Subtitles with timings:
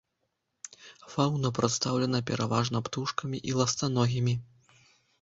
[1.15, 4.39] Фаўна прадстаўлена пераважна птушкамі і ластаногімі.